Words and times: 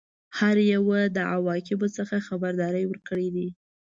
هر 0.37 0.57
یوه 0.73 0.99
د 1.15 1.17
عواقبو 1.33 1.87
څخه 1.97 2.15
خبرداری 2.27 2.83
ورکړی 2.87 3.27
دی. 3.35 3.47